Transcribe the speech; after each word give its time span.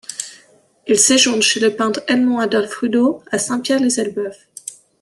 Il 0.87 0.97
séjourne 0.97 1.43
chez 1.43 1.59
le 1.59 1.75
peintre 1.75 2.01
Edmond-Adolphe 2.07 2.73
Rudaux 2.73 3.21
à 3.29 3.37
Saint-Pierre-lès-Elbeuf. 3.37 4.47